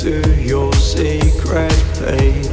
[0.00, 2.48] to your secret place.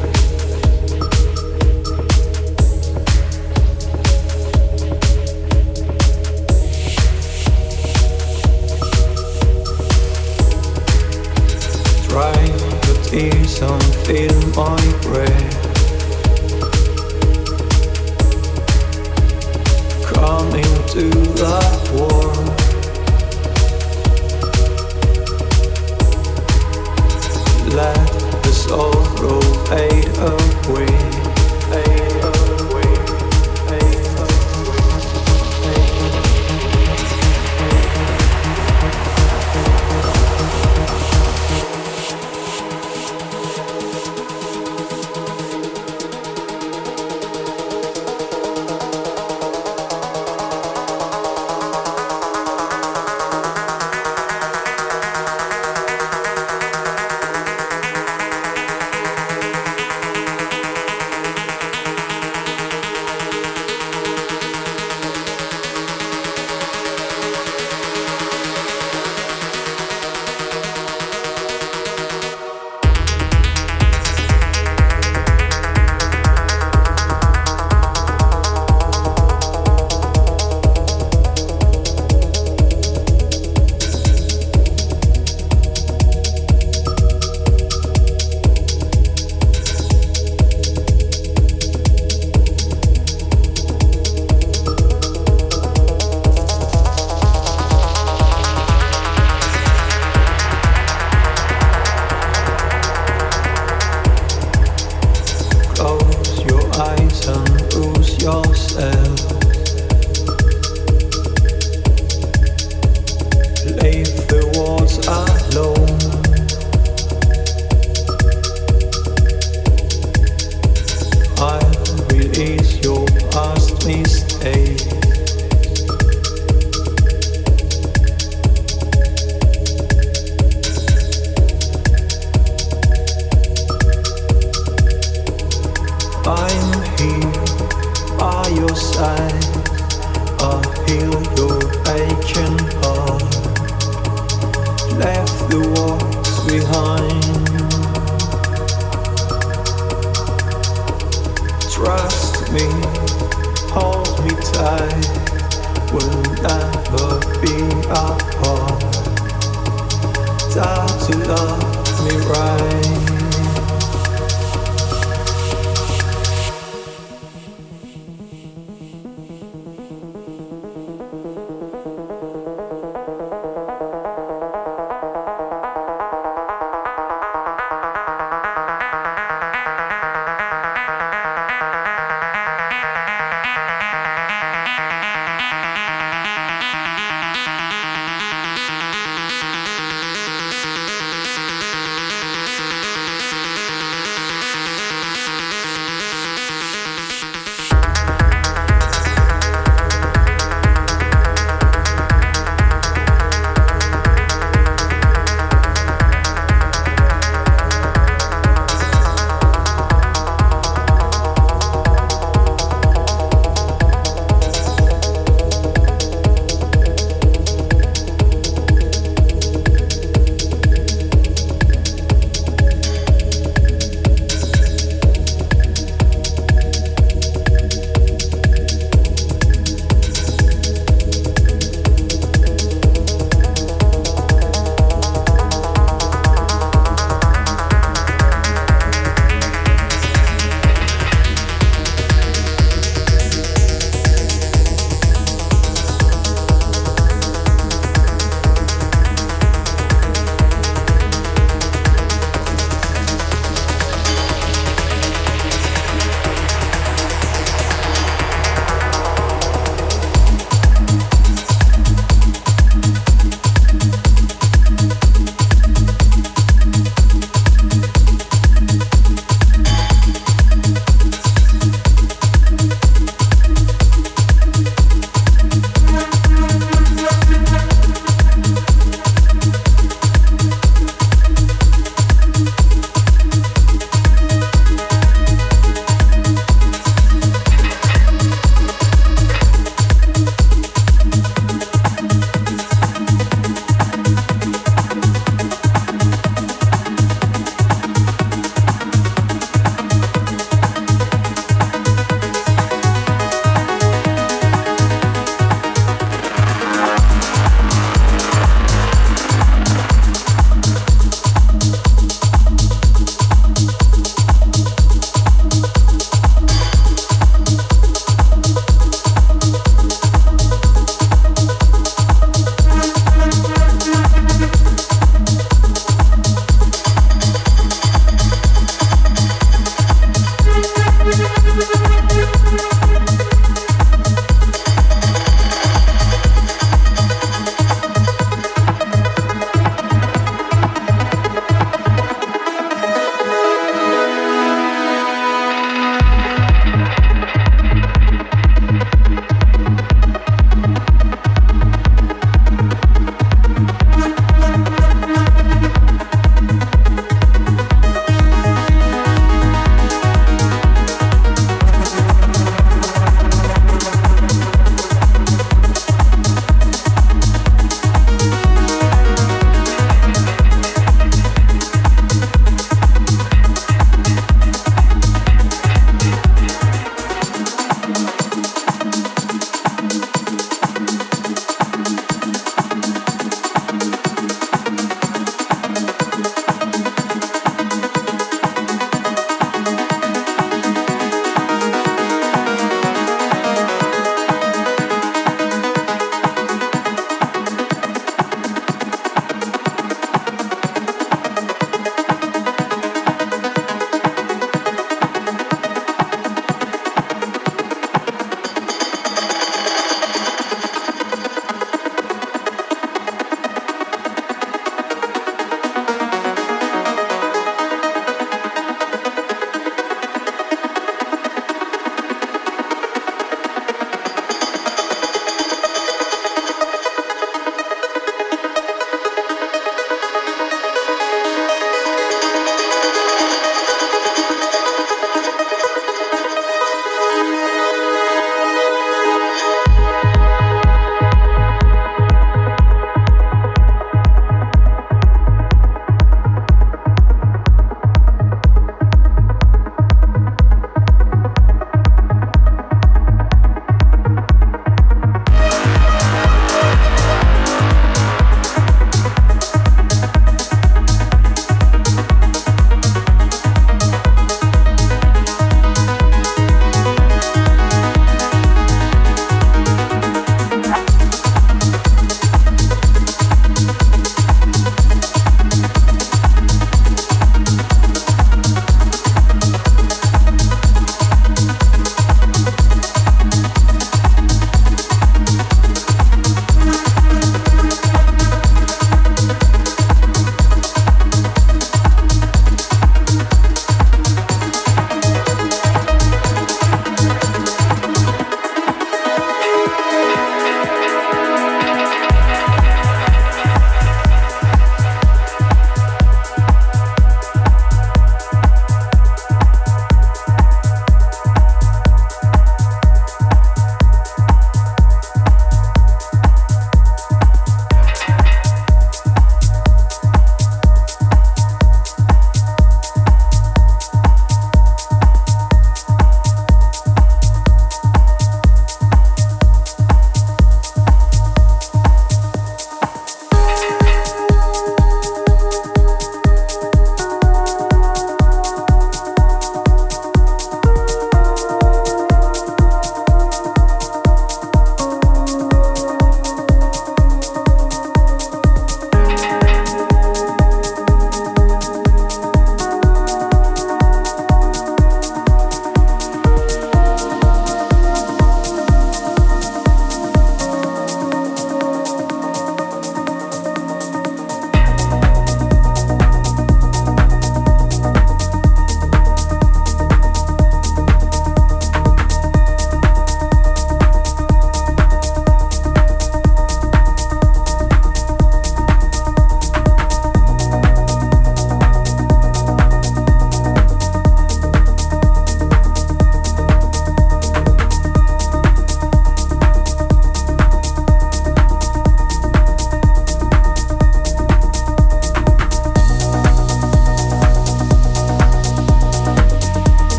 [12.10, 12.34] Try
[12.82, 15.37] to tease and feel my breath.